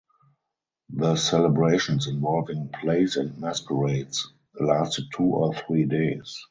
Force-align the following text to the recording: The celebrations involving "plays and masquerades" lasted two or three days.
The 0.89 1.15
celebrations 1.15 2.07
involving 2.07 2.69
"plays 2.69 3.17
and 3.17 3.37
masquerades" 3.37 4.33
lasted 4.59 5.11
two 5.15 5.25
or 5.25 5.53
three 5.53 5.85
days. 5.85 6.39